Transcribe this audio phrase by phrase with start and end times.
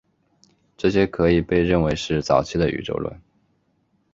[0.77, 3.21] 这些可以被认为是早期的宇宙论。